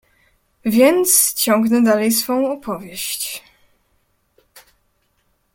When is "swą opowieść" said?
2.11-3.43